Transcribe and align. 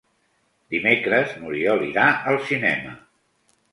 Dimecres 0.75 1.35
n'Oriol 1.41 1.85
irà 1.91 2.07
al 2.33 2.41
cinema. 2.49 2.97